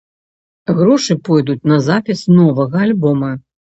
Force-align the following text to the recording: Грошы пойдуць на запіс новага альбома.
Грошы 0.79 1.17
пойдуць 1.29 1.59
на 1.75 1.79
запіс 1.91 2.27
новага 2.43 2.77
альбома. 2.91 3.37